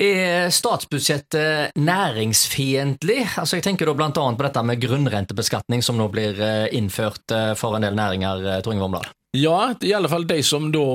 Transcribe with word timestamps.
Er 0.00 0.48
statsbudsjettet 0.48 1.76
næringsfiendtlig? 1.76 3.18
Altså 3.36 3.58
jeg 3.58 3.66
tenker 3.66 3.90
da 3.90 4.06
annet 4.08 4.38
på 4.38 4.44
dette 4.46 4.62
med 4.64 4.80
grunnrentebeskatning 4.80 5.82
som 5.84 5.98
nå 6.00 6.06
blir 6.08 6.38
eh, 6.40 6.68
innført 6.72 7.34
eh, 7.36 7.50
for 7.52 7.76
en 7.76 7.84
del 7.84 7.98
næringer, 7.98 8.46
eh, 8.48 8.62
Tor 8.64 8.72
Inge 8.72 8.86
Vomdal. 8.86 9.10
Ja, 9.36 9.74
i 9.84 9.92
alle 9.92 10.08
fall 10.08 10.24
de 10.26 10.38
som 10.42 10.70
da 10.72 10.86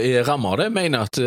er 0.00 0.24
rammet 0.24 0.54
av 0.54 0.62
det, 0.62 0.70
mener 0.74 1.04
at 1.04 1.20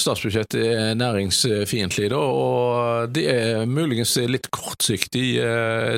statsbudsjettet 0.00 0.54
er 0.62 0.94
næringsfiendtlig. 0.96 2.06
Og 2.16 3.10
det 3.12 3.26
er 3.28 3.66
muligens 3.68 4.14
litt 4.30 4.48
kortsiktig 4.54 5.34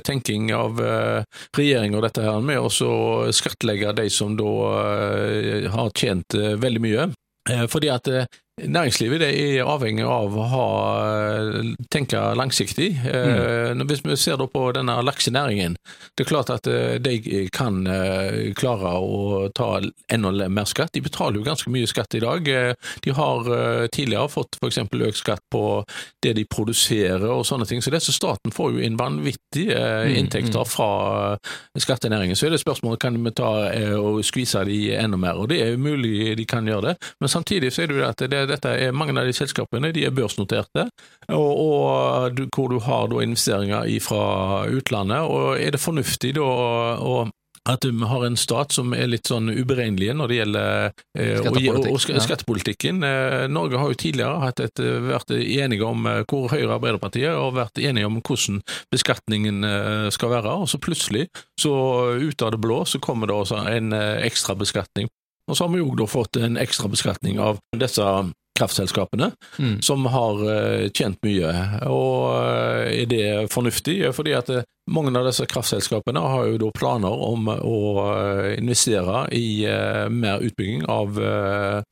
tenking 0.02 0.50
av 0.56 0.82
regjeringa 1.54 2.02
dette 2.08 2.24
her 2.26 2.42
med 2.42 2.58
å 2.58 3.30
skattlegge 3.30 3.94
de 4.00 4.08
som 4.10 4.34
da 4.34 4.50
har 5.76 5.94
tjent 5.94 6.34
veldig 6.34 6.82
mye. 6.82 7.06
Fordi 7.70 7.94
at 7.94 8.10
Næringslivet 8.56 9.20
er 9.20 9.68
avhengig 9.68 10.06
av 10.08 10.32
å 10.32 10.44
ha, 10.48 10.66
tenke 11.92 12.22
langsiktig. 12.40 12.86
Mm. 13.04 13.82
Hvis 13.84 14.00
vi 14.00 14.16
ser 14.16 14.40
på 14.48 14.62
denne 14.72 14.94
laksenæringen, 15.04 15.76
det 16.16 16.24
er 16.24 16.28
klart 16.30 16.48
at 16.54 16.68
eh, 16.70 16.94
de 17.04 17.44
kan 17.52 17.82
eh, 17.84 18.54
klare 18.56 18.94
å 18.96 19.50
ta 19.52 19.82
enda 20.08 20.48
mer 20.48 20.64
skatt. 20.70 20.94
De 20.96 21.02
betaler 21.04 21.36
jo 21.36 21.44
ganske 21.44 21.68
mye 21.68 21.88
skatt 21.90 22.16
i 22.16 22.22
dag. 22.24 22.48
Eh, 22.48 22.72
de 23.04 23.12
har 23.18 23.50
tidligere 23.92 24.32
fått 24.32 24.56
f.eks. 24.56 24.80
økt 24.88 25.20
skatt 25.20 25.44
på 25.52 25.84
det 26.24 26.32
de 26.40 26.46
produserer 26.48 27.28
og 27.28 27.44
sånne 27.44 27.68
ting. 27.68 27.84
Så 27.84 27.92
disse 27.92 28.16
staten 28.16 28.56
får 28.56 28.72
jo 28.78 28.88
inn 28.88 28.96
vanvittige 28.96 29.76
mm, 29.76 30.14
inntekter 30.22 30.64
mm. 30.64 30.72
fra 30.72 30.88
skattenæringen. 31.76 32.40
Så 32.40 32.48
er 32.48 32.56
det 32.56 32.62
spørsmålet 32.64 33.04
kan 33.04 33.20
vi 33.20 33.34
ta 33.36 33.52
og 34.00 34.24
skvise 34.24 34.64
de 34.64 34.80
enda 34.96 35.20
mer. 35.20 35.36
Og 35.36 35.52
det 35.52 35.60
er 35.60 35.76
mulig 35.76 36.38
de 36.40 36.48
kan 36.48 36.64
gjøre 36.64 36.94
det, 36.94 36.96
men 37.20 37.36
samtidig 37.36 37.74
så 37.76 37.84
er 37.84 37.92
det 37.92 38.00
jo 38.00 38.08
at 38.08 38.24
det 38.32 38.45
dette 38.50 38.74
er, 38.74 38.94
mange 38.96 39.16
av 39.16 39.28
de 39.28 39.34
selskapene 39.36 39.92
de 39.94 40.06
er 40.06 40.14
børsnoterte, 40.14 40.88
og, 41.28 41.50
og 41.62 42.44
hvor 42.54 42.70
du 42.72 42.78
har 42.84 43.10
da 43.12 43.24
investeringer 43.24 43.88
fra 44.04 44.66
utlandet. 44.70 45.22
og 45.26 45.60
Er 45.60 45.74
det 45.74 45.82
fornuftig 45.82 46.36
da 46.38 46.46
å 46.46 47.26
at 47.66 47.84
vi 47.84 48.06
har 48.06 48.24
en 48.26 48.36
stat 48.38 48.74
som 48.76 48.94
er 48.94 49.08
litt 49.10 49.26
sånn 49.26 49.50
uberegnelig 49.50 50.14
når 50.16 50.30
det 50.30 50.38
gjelder 50.38 50.68
eh, 51.18 51.40
Skattepolitikk, 51.40 51.90
og, 51.90 52.12
og 52.14 52.22
skattepolitikken. 52.22 53.02
Eh, 53.06 53.46
Norge 53.50 53.80
har 53.80 53.90
jo 53.90 53.98
tidligere 53.98 54.52
et, 54.52 54.82
vært 55.08 55.34
enige 55.34 55.88
om 55.88 56.06
eh, 56.06 56.22
hvor 56.30 56.46
Høyre 56.52 56.68
og 56.68 56.76
Arbeiderpartiet 56.78 57.34
har 57.34 57.56
vært 57.56 57.82
enige 57.82 58.06
om 58.06 58.20
hvordan 58.20 58.62
beskatningen 58.94 59.66
eh, 59.66 60.08
skal 60.14 60.34
være, 60.36 60.54
og 60.62 60.70
så 60.70 60.80
plutselig, 60.82 61.26
så 61.60 61.74
ut 62.14 62.46
av 62.46 62.54
det 62.54 62.62
blå, 62.62 62.84
så 62.86 63.02
kommer 63.02 63.30
det 63.30 63.40
også 63.40 63.64
en 63.72 63.94
eh, 63.96 64.26
ekstra 64.30 64.54
beskatning 64.58 65.10
og 65.46 65.56
så 65.56 65.66
har 65.66 65.74
vi 65.74 65.84
da 65.98 66.08
fått 66.10 66.40
en 66.40 66.58
ekstra 66.60 66.90
beskatning 66.90 67.38
av 67.42 67.60
disse 67.78 68.06
kraftselskapene, 68.56 69.30
mm. 69.58 69.82
som 69.84 70.06
har 70.08 70.40
uh, 70.40 70.88
tjent 70.88 71.20
mye. 71.26 71.50
Og 71.92 72.32
uh, 72.32 72.86
er 72.88 73.04
det 73.10 73.26
fornuftig? 73.52 73.98
Fordi 74.16 74.32
at 74.32 74.48
uh, 74.48 74.62
mange 74.90 75.12
av 75.12 75.28
disse 75.28 75.44
kraftselskapene 75.50 76.22
har 76.24 76.48
jo 76.48 76.60
da 76.64 76.70
planer 76.72 77.22
om 77.28 77.50
å 77.52 77.78
investere 78.56 79.26
i 79.34 79.66
mer 80.14 80.44
utbygging 80.46 80.86
av 80.88 81.18
Eh, 81.36 81.82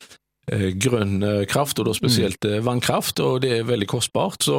grønn 0.52 1.22
eh, 1.24 1.42
kraft, 1.48 1.78
og 1.80 1.88
da 1.88 1.94
spesielt 1.96 2.44
mm. 2.44 2.58
vannkraft, 2.66 3.20
og 3.24 3.40
det 3.44 3.52
er 3.58 3.68
veldig 3.68 3.88
kostbart. 3.88 4.44
Så 4.44 4.56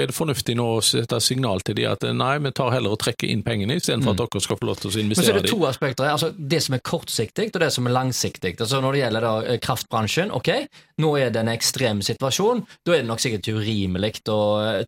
er 0.00 0.10
det 0.10 0.16
fornuftig 0.16 0.56
nå 0.58 0.66
å 0.76 0.82
sette 0.84 1.20
signal 1.22 1.62
til 1.66 1.78
de 1.78 1.86
at 1.90 2.04
nei, 2.16 2.32
vi 2.42 2.52
tar 2.56 2.72
heller 2.74 2.96
og 2.96 3.00
trekker 3.02 3.30
inn 3.30 3.44
pengene 3.46 3.78
istedenfor 3.78 4.16
mm. 4.16 4.16
at 4.16 4.34
dere 4.34 4.44
skal 4.46 4.60
få 4.60 4.70
lov 4.70 4.80
til 4.82 4.90
å 4.90 4.94
investere 5.04 5.22
Men 5.22 5.28
så 5.28 5.36
er 5.36 5.46
det 5.46 5.52
to 5.52 5.68
aspekter 5.68 6.10
altså 6.10 6.30
Det 6.34 6.60
som 6.64 6.76
er 6.76 6.82
kortsiktig, 6.90 7.48
og 7.54 7.60
det 7.62 7.70
som 7.76 7.86
er 7.86 7.96
langsiktig. 7.96 8.54
Altså 8.58 8.82
Når 8.82 8.96
det 8.96 9.04
gjelder 9.04 9.26
da 9.28 9.56
kraftbransjen, 9.62 10.34
ok, 10.34 10.50
nå 11.00 11.14
er 11.20 11.32
det 11.32 11.44
en 11.44 11.52
ekstrem 11.54 12.02
situasjon. 12.04 12.64
Da 12.86 12.96
er 12.96 13.04
det 13.04 13.10
nok 13.10 13.22
sikkert 13.22 13.52
urimelig 13.54 14.24
å 14.32 14.40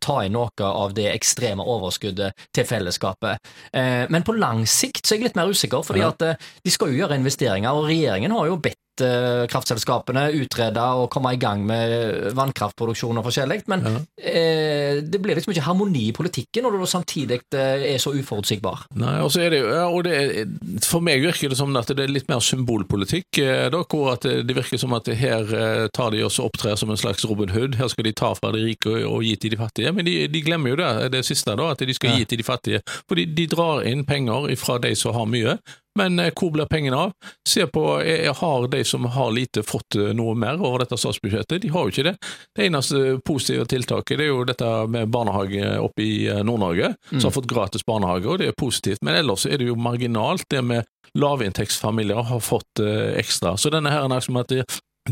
ta 0.02 0.18
inn 0.26 0.34
noe 0.34 0.50
av 0.66 0.94
det 0.96 1.06
ekstreme 1.12 1.64
overskuddet 1.64 2.46
til 2.54 2.66
fellesskapet. 2.68 3.52
Men 3.72 4.26
på 4.26 4.34
lang 4.36 4.64
sikt 4.68 5.06
så 5.06 5.14
er 5.14 5.20
jeg 5.20 5.30
litt 5.30 5.38
mer 5.38 5.52
usikker, 5.52 5.84
fordi 5.86 6.02
at 6.04 6.24
de 6.24 6.72
skal 6.72 6.92
jo 6.92 7.02
gjøre 7.02 7.20
investeringer, 7.20 7.70
og 7.70 7.88
regjeringen 7.88 8.34
har 8.34 8.50
jo 8.50 8.58
bedt 8.62 8.81
Eh, 9.00 9.46
kraftselskapene 9.48 10.26
utrede 10.36 10.82
og 11.00 11.06
komme 11.12 11.32
i 11.32 11.38
gang 11.40 11.62
med 11.64 12.34
vannkraftproduksjon 12.36 13.16
og 13.16 13.24
forskjellig. 13.24 13.62
Men 13.72 13.86
ja. 13.88 13.92
eh, 14.20 15.00
det 15.00 15.20
blir 15.22 15.38
liksom 15.38 15.54
ikke 15.54 15.64
harmoni 15.64 16.08
i 16.10 16.14
politikken 16.16 16.66
når 16.66 16.76
du 16.76 16.84
samtidig 16.90 17.40
eh, 17.56 17.86
er 17.94 18.02
så 18.02 18.12
uforutsigbar. 18.12 18.84
Nei, 19.00 19.14
og 19.24 19.32
så 19.32 19.46
er 19.46 19.54
det 19.54 19.62
jo, 19.62 19.70
ja, 19.72 19.86
og 19.88 20.04
det, 20.04 20.44
For 20.84 21.04
meg 21.04 21.24
virker 21.24 21.52
det 21.52 21.58
som 21.58 21.72
at 21.78 21.88
det 21.88 22.04
er 22.04 22.12
litt 22.12 22.28
mer 22.28 22.44
symbolpolitikk. 22.44 23.40
Eh, 23.40 23.66
da, 23.72 23.82
hvor 23.88 24.12
at 24.12 24.28
det 24.28 24.56
virker 24.60 24.80
som 24.80 24.92
at 24.98 25.08
her 25.08 25.88
tar 25.94 26.12
de 26.12 26.22
oss 26.26 26.38
og 26.40 26.50
opptrer 26.50 26.76
som 26.76 26.92
en 26.92 27.00
slags 27.00 27.24
Robin 27.28 27.52
Hood. 27.54 27.80
Her 27.80 27.88
skal 27.92 28.06
de 28.06 28.16
ta 28.16 28.34
fra 28.36 28.52
de 28.52 28.64
rike 28.66 28.92
og 29.08 29.24
gi 29.24 29.36
til 29.40 29.56
de 29.56 29.60
fattige. 29.60 29.92
Men 29.96 30.08
de, 30.08 30.26
de 30.28 30.44
glemmer 30.44 30.74
jo 30.74 30.80
det, 30.82 30.92
det 31.16 31.24
siste, 31.26 31.56
da, 31.56 31.72
at 31.72 31.80
de 31.80 31.96
skal 31.96 32.12
ja. 32.12 32.20
gi 32.20 32.32
til 32.32 32.42
de 32.42 32.46
fattige. 32.46 32.84
Fordi 33.08 33.30
de 33.32 33.48
drar 33.50 33.86
inn 33.88 34.04
penger 34.04 34.52
fra 34.60 34.76
de 34.82 34.92
som 34.98 35.16
har 35.16 35.30
mye. 35.30 35.56
Men 35.98 36.18
eh, 36.18 36.32
hvor 36.36 36.50
blir 36.50 36.68
pengene 36.70 36.96
av? 36.96 37.12
Se 37.48 37.66
på, 37.66 37.84
jeg 38.04 38.34
Har 38.38 38.68
de 38.68 38.84
som 38.84 39.04
har 39.04 39.32
lite, 39.32 39.62
fått 39.66 39.96
eh, 39.96 40.12
noe 40.16 40.34
mer 40.38 40.60
over 40.60 40.84
dette 40.84 40.96
statsbudsjettet? 40.96 41.62
De 41.62 41.72
har 41.72 41.86
jo 41.86 41.92
ikke 41.92 42.06
det. 42.08 42.14
Det 42.56 42.66
eneste 42.66 43.18
positive 43.26 43.66
tiltaket 43.68 44.18
det 44.18 44.26
er 44.26 44.32
jo 44.32 44.46
dette 44.48 44.70
med 44.92 45.12
barnehage 45.12 45.74
oppe 45.82 46.04
i 46.04 46.14
eh, 46.30 46.42
Nord-Norge, 46.46 46.94
mm. 47.10 47.18
som 47.18 47.28
har 47.28 47.36
fått 47.36 47.50
gratis 47.50 47.84
barnehage, 47.88 48.28
og 48.28 48.40
det 48.40 48.52
er 48.52 48.58
positivt. 48.58 49.02
Men 49.04 49.20
ellers 49.20 49.46
er 49.46 49.60
det 49.60 49.68
jo 49.68 49.76
marginalt, 49.76 50.48
det 50.50 50.62
med 50.64 50.88
lavinntektsfamilier 51.18 52.24
har 52.24 52.40
fått 52.40 52.80
ekstra. 53.20 53.52
Så 53.60 53.68
denne 53.68 53.90
her 53.92 54.06
er 54.08 54.24
som 54.24 54.38
at 54.40 54.48
de, 54.48 54.62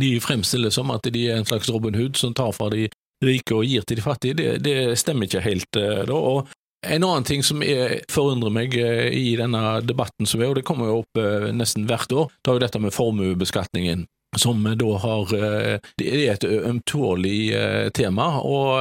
de 0.00 0.14
fremstilles 0.24 0.78
som 0.78 0.88
at 0.94 1.04
de 1.04 1.26
er 1.28 1.36
en 1.36 1.48
slags 1.48 1.68
Robin 1.68 1.98
Hood 1.98 2.16
som 2.16 2.32
tar 2.32 2.54
fra 2.56 2.70
de 2.72 2.86
rike 3.20 3.52
og 3.52 3.68
gir 3.68 3.84
til 3.84 4.00
de 4.00 4.04
fattige, 4.06 4.38
det, 4.38 4.46
det 4.64 4.96
stemmer 4.96 5.28
ikke 5.28 5.44
helt. 5.44 5.68
da, 5.76 6.16
og 6.16 6.48
en 6.86 7.04
annen 7.04 7.24
ting 7.24 7.42
som 7.44 7.62
er, 7.64 8.00
forundrer 8.12 8.52
meg 8.54 8.76
eh, 8.78 9.10
i 9.12 9.34
denne 9.40 9.80
debatten, 9.84 10.28
som 10.28 10.40
er, 10.40 10.50
og 10.50 10.60
det 10.60 10.66
kommer 10.68 10.90
jo 10.90 11.02
opp 11.02 11.20
eh, 11.20 11.50
nesten 11.56 11.86
hvert 11.90 12.12
år, 12.12 12.32
det 12.40 12.52
er 12.52 12.58
jo 12.58 12.64
dette 12.64 12.82
med 12.82 12.96
formuebeskatningen 12.96 14.08
som 14.38 14.62
da 14.62 14.90
har 15.02 15.32
eh, 15.34 15.88
Det 15.98 16.06
er 16.06 16.20
et 16.30 16.44
ømtålig 16.46 17.50
tema. 17.96 18.28
og 18.38 18.78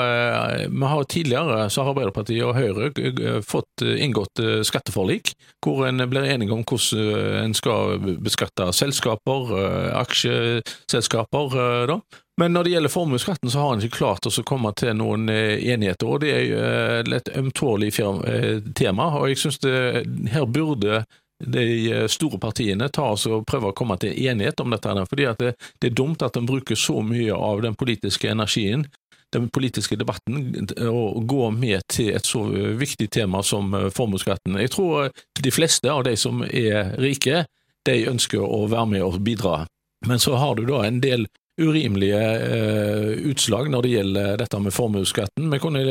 Vi 0.70 0.92
har 0.92 1.04
tidligere 1.10 1.70
så 1.74 1.82
har 1.82 1.96
Arbeiderpartiet 1.96 2.46
og 2.46 2.54
Høyre 2.54 3.42
fått 3.42 3.82
inngått 3.82 4.40
skatteforlik, 4.64 5.34
hvor 5.66 5.88
en 5.88 6.06
blir 6.10 6.30
enige 6.30 6.54
om 6.54 6.62
hvordan 6.62 7.48
en 7.48 7.58
skal 7.58 7.98
beskatte 8.22 8.70
selskaper, 8.78 9.56
aksjeselskaper. 9.98 11.58
da. 11.90 12.00
Men 12.40 12.54
når 12.56 12.64
det 12.64 12.72
gjelder 12.72 12.92
formuesskatten, 12.94 13.52
så 13.52 13.60
har 13.60 13.74
en 13.74 13.82
ikke 13.84 13.98
klart 13.98 14.28
å 14.30 14.44
komme 14.48 14.72
til 14.80 14.94
noen 14.96 15.28
eh, 15.32 15.58
enigheter. 15.74 16.08
og 16.08 16.22
Det 16.24 16.30
er 16.32 16.46
jo 16.48 17.18
et 17.18 17.32
ømtålig 17.36 17.90
eh, 18.00 18.62
tema. 18.76 19.10
og 19.20 19.28
jeg 19.28 19.42
synes 19.42 19.60
det, 19.66 20.06
Her 20.32 20.46
burde 20.46 21.04
de 21.40 22.08
store 22.12 22.40
partiene 22.40 22.90
ta 22.92 23.14
oss 23.14 23.26
og 23.28 23.46
prøve 23.48 23.70
å 23.72 23.76
komme 23.76 23.96
til 24.00 24.16
enighet 24.28 24.60
om 24.60 24.72
dette. 24.72 25.06
fordi 25.10 25.28
det, 25.40 25.54
det 25.80 25.88
er 25.88 25.96
dumt 25.96 26.24
at 26.24 26.36
en 26.36 26.48
bruker 26.48 26.76
så 26.76 27.02
mye 27.02 27.34
av 27.34 27.62
den 27.62 27.76
politiske 27.76 28.32
energien 28.32 28.88
den 29.32 29.50
politiske 29.50 29.96
debatten 29.96 30.68
å 30.90 31.22
gå 31.22 31.52
med 31.52 31.84
til 31.88 32.16
et 32.16 32.26
så 32.26 32.44
viktig 32.76 33.12
tema 33.14 33.44
som 33.44 33.76
formuesskatten. 33.94 34.58
Jeg 34.58 34.72
tror 34.74 35.12
de 35.40 35.52
fleste 35.52 35.92
av 35.92 36.04
de 36.04 36.16
som 36.18 36.42
er 36.44 36.96
rike, 36.98 37.44
de 37.86 38.08
ønsker 38.10 38.42
å 38.42 38.66
være 38.68 38.88
med 38.96 39.06
og 39.06 39.20
bidra. 39.22 39.68
Men 40.08 40.20
så 40.20 40.36
har 40.36 40.56
du 40.56 40.66
da 40.66 40.82
en 40.88 40.98
del 41.04 41.28
urimelige 41.60 42.20
eh, 42.20 43.12
utslag 43.30 43.70
når 43.72 43.86
det 43.86 43.94
gjelder 43.94 44.42
dette 44.42 44.60
med 44.64 44.76
formuesskatten. 44.76 45.52
Vi 45.52 45.62
kunne 45.62 45.84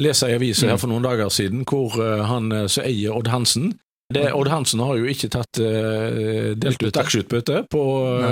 lese 0.00 0.28
i 0.30 0.36
avisa 0.36 0.70
her 0.72 0.80
for 0.80 0.90
noen 0.92 1.04
dager 1.04 1.32
siden 1.32 1.66
hvor 1.68 1.98
eh, 2.00 2.24
han 2.28 2.52
eh, 2.52 2.68
som 2.72 2.86
eier 2.88 3.16
Odd 3.16 3.30
Hansen 3.32 3.72
det, 4.12 4.26
Odd 4.36 4.50
Hansen 4.52 4.82
har 4.84 4.98
jo 4.98 5.06
ikke 5.08 5.30
tatt 5.32 5.56
delt 5.56 6.82
ut 6.84 6.98
aksjeutbytte 7.00 7.62
på 7.72 7.82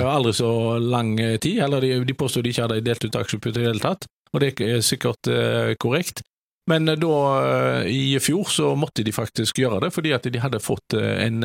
aldri 0.05 0.35
så 0.37 0.51
lang 0.77 1.15
tid. 1.41 1.57
Eller 1.65 1.81
de, 1.81 1.89
de 2.05 2.13
påstod 2.13 2.45
de 2.45 2.51
ikke 2.53 2.67
hadde 2.67 2.83
delt 2.85 3.07
ut 3.07 3.17
aksjeutbytte 3.17 3.57
i 3.57 3.63
det 3.63 3.71
hele 3.71 3.81
tatt, 3.81 4.05
og 4.29 4.43
det 4.43 4.51
er 4.61 4.83
sikkert 4.85 5.25
korrekt. 5.81 6.21
Men 6.69 6.85
da, 6.85 7.15
i 7.89 8.13
fjor, 8.21 8.45
så 8.53 8.75
måtte 8.77 9.01
de 9.01 9.15
faktisk 9.15 9.63
gjøre 9.63 9.87
det, 9.87 9.89
fordi 9.95 10.13
at 10.13 10.29
de 10.29 10.43
hadde 10.43 10.61
fått 10.61 10.93
en 11.01 11.41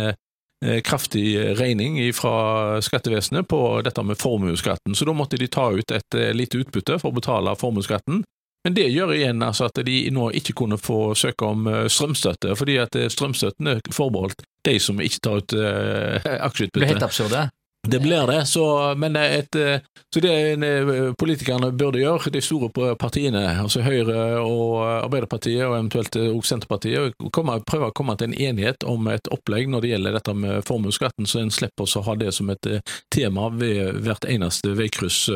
kraftig 0.85 1.37
regning 1.59 1.99
fra 2.15 2.81
skattevesenet 2.83 3.49
på 3.49 3.61
dette 3.85 4.03
med 4.03 4.19
formuesskatten, 4.21 4.95
så 4.95 5.09
da 5.09 5.15
måtte 5.17 5.39
de 5.41 5.49
ta 5.53 5.71
ut 5.73 5.93
et 5.95 6.19
eh, 6.19 6.33
lite 6.37 6.63
utbytte 6.63 6.99
for 7.03 7.13
å 7.13 7.19
betale 7.19 7.57
formuesskatten. 7.59 8.25
Men 8.67 8.75
det 8.75 8.89
gjør 8.91 9.13
igjen 9.15 9.45
altså 9.47 9.69
at 9.69 9.79
de 9.87 9.99
nå 10.11 10.31
ikke 10.41 10.57
kunne 10.59 10.79
få 10.81 11.15
søke 11.19 11.47
om 11.47 11.69
eh, 11.71 11.85
strømstøtte, 11.93 12.57
fordi 12.59 12.81
at 12.83 12.99
strømstøtten 13.15 13.77
er 13.77 13.85
forbeholdt 13.95 14.43
de 14.67 14.79
som 14.83 14.99
ikke 15.03 15.23
tar 15.23 15.45
ut 15.45 15.55
aksjeutbytte. 15.55 16.75
Det 16.75 16.83
blir 16.83 16.95
helt 16.97 17.07
absurd, 17.07 17.31
det. 17.31 17.47
Det 17.89 18.01
blir 18.01 18.27
det, 18.27 18.47
så, 18.47 18.95
men 18.97 19.17
et, 19.17 19.55
eh, 19.55 19.81
så 20.15 20.21
det 20.21 20.33
eh, 20.65 21.13
politikerne 21.19 21.71
burde 21.73 22.01
gjøre, 22.01 22.33
de 22.33 22.43
store 22.43 22.95
partiene, 22.99 23.43
altså 23.63 23.83
Høyre 23.87 24.41
og 24.41 24.83
Arbeiderpartiet 25.05 25.63
og 25.67 25.77
eventuelt 25.77 26.17
også 26.17 26.55
Senterpartiet, 26.57 27.15
komme, 27.35 27.61
prøve 27.67 27.91
å 27.91 27.97
komme 27.97 28.17
til 28.19 28.31
en 28.31 28.39
enighet 28.49 28.87
om 28.89 29.07
et 29.13 29.31
opplegg 29.35 29.71
når 29.71 29.85
det 29.85 29.93
gjelder 29.95 30.19
dette 30.19 30.35
med 30.35 30.67
formuesskatten, 30.67 31.29
så 31.31 31.43
en 31.43 31.55
slipper 31.55 31.87
å 31.87 32.05
ha 32.09 32.19
det 32.19 32.33
som 32.35 32.51
et 32.55 32.71
eh, 32.71 32.95
tema 33.15 33.51
ved 33.55 34.03
hvert 34.03 34.27
eneste 34.31 34.75
veikryss. 34.77 35.27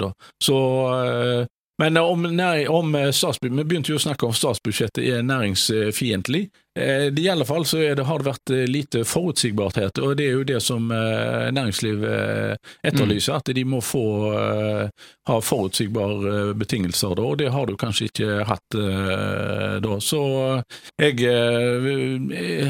Da. 0.00 0.10
Så 0.42 0.56
Men 1.80 1.96
om, 1.96 2.24
om 2.68 2.96
statsbudsjettet, 3.12 3.56
Vi 3.56 3.64
begynte 3.64 3.92
jo 3.92 3.98
å 3.98 4.02
snakke 4.02 4.26
om 4.26 4.34
statsbudsjettet 4.36 5.04
er 5.04 5.22
næringsfiendtlig. 5.24 6.48
Eh, 6.78 7.18
I 7.18 7.28
alle 7.28 7.44
fall 7.44 7.66
så 7.66 7.76
det, 7.76 8.02
har 8.02 8.18
det 8.18 8.28
vært 8.28 8.50
eh, 8.54 8.66
lite 8.70 9.02
forutsigbarhet, 9.04 9.98
og 9.98 10.14
det 10.16 10.28
er 10.28 10.36
jo 10.38 10.44
det 10.46 10.60
som 10.62 10.86
næringsliv 10.86 11.58
næringslivet 12.00 12.58
etterlyser. 12.86 13.32
Mm. 13.32 13.38
At 13.40 13.50
de 13.54 13.64
må 13.66 13.80
få 13.82 14.04
ha 15.28 15.36
forutsigbare 15.42 16.54
betingelser, 16.58 17.14
da, 17.18 17.24
og 17.26 17.38
det 17.40 17.50
har 17.52 17.66
du 17.66 17.76
kanskje 17.78 18.08
ikke 18.10 18.44
hatt 18.46 18.76
da. 19.82 19.96
Så 20.02 20.20
jeg 21.00 21.18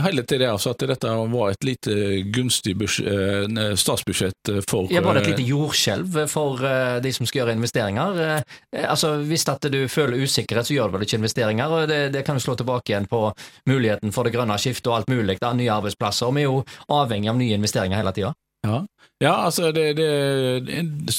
heller 0.05 0.27
til 0.29 0.43
det 0.43 0.49
altså 0.51 0.73
at 0.75 0.85
dette 0.91 1.13
var 1.33 1.53
et 1.53 1.67
lite 1.67 1.95
gunstig 2.33 2.77
statsbudsjett 2.81 4.53
for 4.69 4.91
Ja, 4.93 5.03
Var 5.05 5.19
det 5.19 5.23
et 5.23 5.33
lite 5.35 5.49
jordskjelv 5.49 6.21
for 6.31 6.61
de 7.03 7.13
som 7.15 7.29
skal 7.29 7.43
gjøre 7.43 7.57
investeringer? 7.59 8.43
Altså, 8.83 9.15
Hvis 9.27 9.47
at 9.49 9.71
du 9.73 9.81
føler 9.89 10.23
usikkerhet, 10.25 10.69
så 10.69 10.77
gjør 10.77 10.91
du 10.91 10.99
vel 10.99 11.07
ikke 11.09 11.21
investeringer, 11.21 11.77
og 11.77 11.89
det, 11.91 12.01
det 12.15 12.25
kan 12.27 12.39
du 12.39 12.45
slå 12.45 12.57
tilbake 12.61 12.93
igjen 12.93 13.09
på 13.11 13.27
mulighet 13.71 13.90
muligheten 13.91 14.13
for 14.13 14.25
det 14.25 14.35
grønne 14.35 14.59
skiftet 14.59 14.87
og 14.91 15.01
alt 15.01 15.11
mulig, 15.11 15.39
da, 15.41 15.53
nye 15.53 15.71
arbeidsplasser. 15.71 16.27
og 16.27 16.35
Vi 16.35 16.43
er 16.43 16.49
jo 16.49 16.65
avhengig 16.89 17.31
av 17.31 17.37
nye 17.37 17.55
investeringer 17.55 17.97
hele 17.97 18.13
tida. 18.13 18.33
Ja. 18.67 18.85
Ja, 19.23 19.35
altså 19.45 19.69
det, 19.73 19.93
det, 19.93 20.09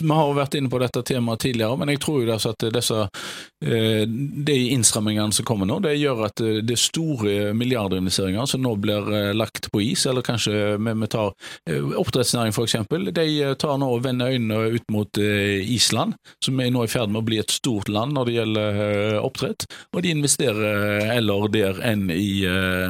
Vi 0.01 0.09
har 0.09 0.25
jo 0.25 0.33
vært 0.33 0.56
inne 0.57 0.71
på 0.74 0.80
dette 0.81 1.03
temaet 1.06 1.44
tidligere, 1.44 1.77
men 1.77 1.92
jeg 1.94 2.00
tror 2.01 2.24
jo 2.24 2.31
altså 2.33 2.56
at 2.56 2.63
disse, 2.74 3.03
eh, 3.62 4.07
de 4.09 4.56
innstrammingene 4.74 5.38
som 5.38 5.45
kommer 5.45 5.69
nå, 5.69 5.77
det 5.86 5.94
gjør 6.00 6.24
at 6.25 6.42
eh, 6.42 6.63
det 6.65 6.74
er 6.74 6.81
store 6.81 7.36
milliardinvesteringer 7.53 8.50
som 8.50 8.63
nå 8.65 8.71
blir 8.81 9.06
eh, 9.13 9.27
lagt 9.38 9.69
på 9.69 9.83
is. 9.86 10.07
Eller 10.09 10.25
kanskje 10.25 10.80
vi 10.81 11.09
tar 11.13 11.36
oppdrettsnæring 12.01 12.56
f.eks. 12.56 12.80
De 13.13 13.27
tar 13.62 13.77
nå 13.77 13.92
og 13.94 14.01
vender 14.07 14.33
øynene 14.33 14.74
ut 14.74 14.89
mot 14.89 15.21
Island, 15.21 16.18
som 16.42 16.57
er 16.57 16.74
nå 16.74 16.88
i 16.88 16.89
ferd 16.89 17.13
med 17.13 17.21
å 17.21 17.27
bli 17.27 17.38
et 17.44 17.54
stort 17.54 17.92
land 17.92 18.18
når 18.18 18.27
det 18.27 18.36
gjelder 18.39 18.81
oppdrett. 19.21 19.68
Og 19.94 20.01
de 20.01 20.15
investerer 20.15 21.06
eller 21.19 21.47
der 21.54 21.83
enn 21.86 22.09
i 22.09 22.42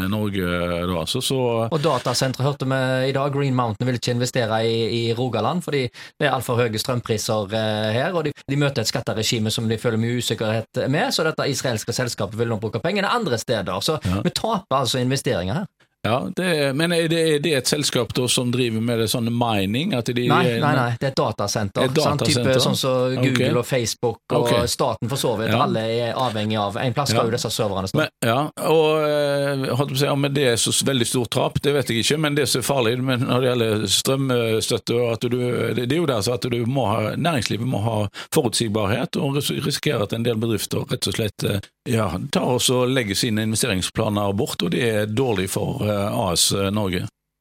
Norge. 0.08 0.48
Da. 0.88 1.04
Så, 1.10 1.20
så 1.26 1.42
og 1.68 1.80
datasenteret 1.84 2.48
hørte 2.48 2.72
vi 2.72 2.82
i 3.12 3.16
dag, 3.16 3.36
Green 3.36 3.58
Mountain 3.58 3.90
vil 3.90 4.00
ikke 4.00 4.16
investere 4.16 4.64
i, 4.64 4.80
i 4.88 5.01
i 5.02 5.14
Rogaland, 5.18 5.64
fordi 5.66 5.84
det 5.90 6.28
er 6.28 6.36
altfor 6.36 6.62
høye 6.62 6.82
strømpriser 6.82 7.56
eh, 7.58 7.92
her. 7.98 8.14
og 8.14 8.26
de, 8.28 8.34
de, 8.50 8.60
møter 8.62 8.84
et 8.84 8.92
skatteregime 8.92 9.52
som 9.54 9.70
de 9.70 9.80
føler 9.82 10.02
mye 10.02 10.22
usikkerhet 10.22 10.84
med, 10.90 11.12
så 11.12 11.26
dette 11.28 11.50
israelske 11.50 11.96
selskapet 11.96 12.40
vil 12.40 12.52
nå 12.52 12.60
bruke 12.62 12.82
pengene 12.84 13.12
andre 13.12 13.38
steder. 13.42 13.80
Så 13.82 14.00
ja. 14.06 14.22
vi 14.24 14.34
taper 14.36 14.82
altså 14.84 15.02
investeringer 15.02 15.62
her. 15.62 15.70
Ja, 16.04 16.30
det, 16.36 16.74
Men 16.74 16.92
er 16.92 17.08
det, 17.08 17.20
er 17.36 17.40
det, 17.40 17.54
et 17.54 17.68
selskap 17.70 18.14
da 18.18 18.26
som 18.32 18.50
driver 18.52 18.82
med 18.82 19.04
det 19.04 19.08
sånn 19.12 19.30
mining? 19.30 19.92
De, 19.94 20.14
nei, 20.26 20.58
nei, 20.58 20.72
nei, 20.74 20.88
det 20.98 21.12
er 21.12 21.12
et 21.12 21.20
datasenter. 21.20 21.86
Et 21.86 21.94
datasenter? 21.94 22.32
Sånn, 22.34 22.48
type, 22.48 22.64
sånn 22.64 22.78
som 22.80 23.18
Google 23.20 23.52
okay. 23.52 23.58
og 23.60 23.68
Facebook 23.70 24.34
og 24.34 24.48
okay. 24.48 24.72
staten 24.72 25.12
for 25.12 25.22
så 25.22 25.36
vidt. 25.38 25.52
Ja. 25.54 25.60
Alle 25.68 25.84
er 25.94 26.18
avhengig 26.18 26.58
av 26.58 26.80
En 26.82 26.96
plass 26.98 27.12
skal 27.14 27.22
ja. 27.22 27.30
jo 27.30 27.36
disse 27.36 27.52
serverne 27.54 27.92
stå. 27.92 28.08
Ja, 28.26 28.40
og 28.72 29.06
eh, 29.06 29.68
holdt 29.78 29.94
på 29.94 30.00
å 30.00 30.02
si, 30.02 30.10
om 30.10 30.26
det 30.34 30.48
er 30.54 30.58
så 30.62 30.74
veldig 30.88 31.08
stort 31.12 31.34
tap, 31.38 31.62
det 31.62 31.76
vet 31.76 31.94
jeg 31.94 32.02
ikke, 32.02 32.18
men 32.26 32.40
det 32.40 32.48
som 32.50 32.64
er 32.64 32.66
farlig 32.66 32.96
men 33.02 33.28
når 33.28 33.44
det 33.44 33.52
gjelder 33.52 33.86
strømstøtte, 33.98 34.98
at 35.12 35.30
du, 35.30 35.38
det 35.78 35.86
er 35.86 36.00
jo 36.00 36.10
der 36.10 36.26
så 36.26 36.36
at 36.40 36.50
du 36.50 36.58
må 36.66 36.88
ha, 36.90 37.14
næringslivet 37.14 37.70
må 37.70 37.84
ha 37.86 37.98
forutsigbarhet, 38.34 39.22
og 39.22 39.38
risikere 39.38 40.10
at 40.10 40.18
en 40.18 40.26
del 40.26 40.42
bedrifter 40.42 40.86
rett 40.90 41.10
og 41.10 41.18
slett 41.20 41.46
eh, 41.46 41.62
ja, 41.90 42.10
tar 42.34 42.58
og 42.58 42.90
legger 42.90 43.18
sine 43.18 43.46
investeringsplaner 43.48 44.34
bort, 44.38 44.62
og 44.62 44.74
det 44.74 44.84
er 44.86 45.10
dårlig 45.10 45.48
for 45.54 45.82
AS 45.92 46.52
Norge. 46.72 47.06